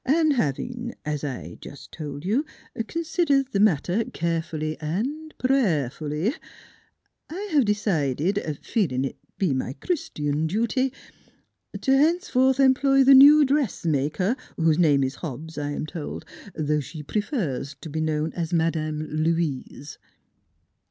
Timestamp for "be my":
9.37-9.73